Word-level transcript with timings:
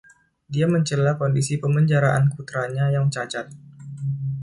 Dia 0.53 0.65
mencela 0.75 1.11
kondisi 1.21 1.55
pemenjaraan 1.63 2.25
putranya, 2.33 2.85
yang 2.95 3.05
cacat. 3.15 3.47